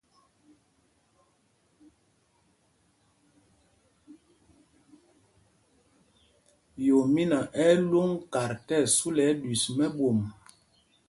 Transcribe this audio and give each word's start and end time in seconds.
Yoomína 6.85 7.39
ɛ́ 7.63 7.69
ɛ́ 7.73 7.81
lwōŋ 7.89 8.09
kat 8.33 8.51
tí 8.65 8.75
ɛsu 8.83 9.07
lɛ 9.15 9.23
ɛɗüis 9.31 9.63
mɛ́ɓwôm. 9.77 10.19